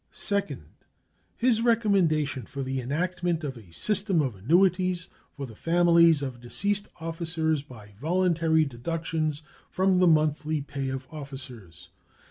[0.11, 0.63] Second.
[1.37, 6.87] His recommendation for the enactment of a system of annuities for the families of deceased
[6.99, 11.89] officers by voluntary deductions from the monthly pay of officers.